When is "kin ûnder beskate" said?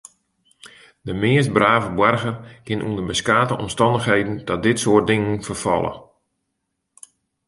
2.65-3.53